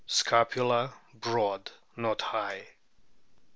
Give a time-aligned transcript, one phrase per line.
[0.07, 2.65] Scapula broad, not high.